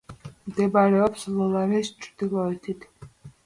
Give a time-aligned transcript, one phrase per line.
[0.51, 2.93] მდებარეობს ლოლანის ჩრდილოეთით.